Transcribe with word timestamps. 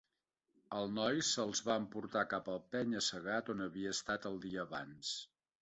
El 0.77 0.87
noi 0.93 1.19
se'ls 1.27 1.61
va 1.67 1.75
emportar 1.83 2.25
cap 2.33 2.49
al 2.55 2.59
penya-segat 2.77 3.55
on 3.55 3.63
havia 3.67 3.95
estat 3.99 4.29
el 4.31 4.45
dia 4.51 4.65
abans. 4.69 5.17